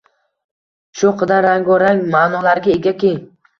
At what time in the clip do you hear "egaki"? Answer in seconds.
2.81-3.15